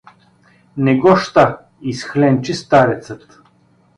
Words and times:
—Не 0.85 0.97
го 0.97 1.15
ща…— 1.15 1.57
изхленчи 1.91 2.53
старецът. 2.53 3.39